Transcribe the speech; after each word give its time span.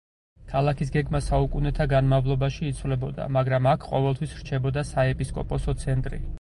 ქალაქის 0.51 0.91
გეგმა 0.95 1.21
საუკუნეთა 1.25 1.87
განმავლობაში 1.91 2.65
იცვლებოდა, 2.71 3.29
მაგრამ 3.37 3.69
აქ 3.75 3.87
ყოველთვის 3.93 4.37
რჩებოდა 4.41 4.89
საეპისკოპოსო 4.95 5.81
ცენტრი. 5.85 6.25